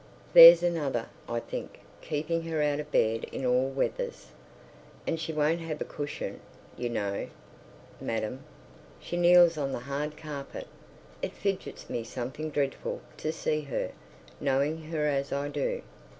[0.33, 4.29] "There's another," I think, "keeping her out of her bed in all weathers."
[5.05, 6.39] And she won't have a cushion,
[6.75, 7.27] you know,
[7.99, 8.43] madam;
[8.99, 10.65] she kneels on the hard carpet.
[11.21, 13.91] It fidgets me something dreadful to see her,
[14.39, 15.83] knowing her as I do.